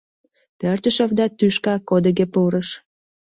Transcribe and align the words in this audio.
Пӧртыш 0.59 0.97
овда 1.03 1.25
тӱшка 1.37 1.75
кодыге 1.89 2.25
пурыш. 2.33 2.69